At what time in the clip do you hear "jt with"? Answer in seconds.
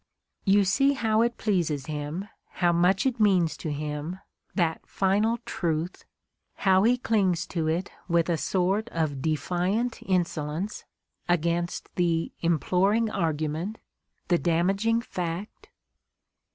7.65-8.27